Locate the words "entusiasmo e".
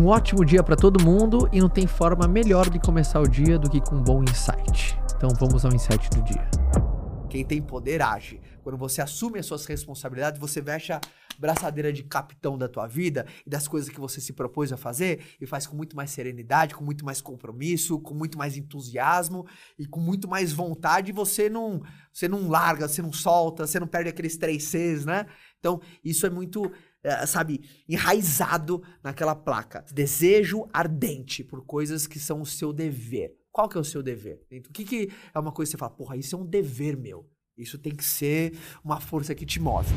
18.56-19.86